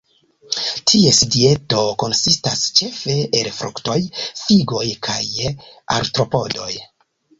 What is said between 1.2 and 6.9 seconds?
dieto konsistas ĉefe el fruktoj, figoj kaj artropodoj.